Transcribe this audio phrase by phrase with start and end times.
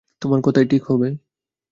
[0.21, 1.07] তোমার কথাই ঠিক হবে।